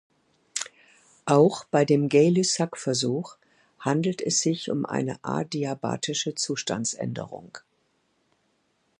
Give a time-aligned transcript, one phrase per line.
[1.27, 3.35] Auch bei dem Gay-Lussac-Versuch
[3.79, 7.59] handelt es sich um eine adiabatische Zustandsänderung.